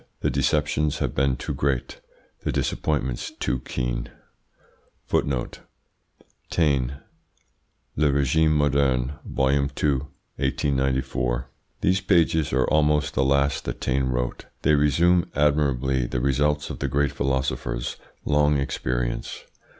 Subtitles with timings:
[0.21, 2.01] The deceptions have been too great,
[2.39, 4.09] the disappointments too keen."
[6.49, 6.95] Taine,
[7.95, 9.51] "Le Regime moderne," vol.
[9.51, 11.49] ii., 1894.
[11.81, 14.45] These pages are almost the last that Taine wrote.
[14.63, 19.43] They resume admirably the results of the great philosopher's long experience.